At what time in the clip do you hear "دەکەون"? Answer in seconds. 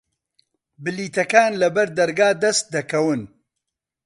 2.75-3.21